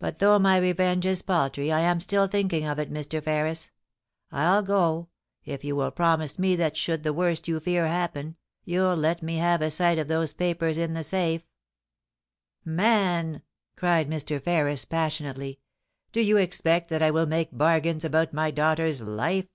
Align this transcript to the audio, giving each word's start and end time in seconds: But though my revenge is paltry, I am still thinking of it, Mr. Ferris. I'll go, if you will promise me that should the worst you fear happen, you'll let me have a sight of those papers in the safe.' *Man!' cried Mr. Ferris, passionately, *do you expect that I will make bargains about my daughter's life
But 0.00 0.18
though 0.18 0.40
my 0.40 0.56
revenge 0.56 1.06
is 1.06 1.22
paltry, 1.22 1.70
I 1.70 1.78
am 1.78 2.00
still 2.00 2.26
thinking 2.26 2.64
of 2.66 2.80
it, 2.80 2.92
Mr. 2.92 3.22
Ferris. 3.22 3.70
I'll 4.32 4.64
go, 4.64 5.10
if 5.44 5.62
you 5.62 5.76
will 5.76 5.92
promise 5.92 6.40
me 6.40 6.56
that 6.56 6.76
should 6.76 7.04
the 7.04 7.12
worst 7.12 7.46
you 7.46 7.60
fear 7.60 7.86
happen, 7.86 8.34
you'll 8.64 8.96
let 8.96 9.22
me 9.22 9.36
have 9.36 9.62
a 9.62 9.70
sight 9.70 9.96
of 9.96 10.08
those 10.08 10.32
papers 10.32 10.76
in 10.76 10.94
the 10.94 11.04
safe.' 11.04 11.46
*Man!' 12.64 13.42
cried 13.76 14.10
Mr. 14.10 14.42
Ferris, 14.42 14.84
passionately, 14.84 15.60
*do 16.10 16.20
you 16.20 16.36
expect 16.36 16.88
that 16.88 17.00
I 17.00 17.12
will 17.12 17.26
make 17.26 17.56
bargains 17.56 18.04
about 18.04 18.32
my 18.34 18.50
daughter's 18.50 19.00
life 19.00 19.46